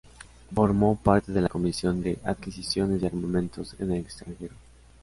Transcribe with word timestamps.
Formó 0.55 0.95
parte 0.95 1.31
de 1.31 1.41
la 1.41 1.47
Comisión 1.47 2.01
de 2.01 2.17
Adquisiciones 2.23 3.01
de 3.01 3.05
Armamentos 3.05 3.75
en 3.77 3.91
el 3.91 3.97
Extranjero. 3.99 4.55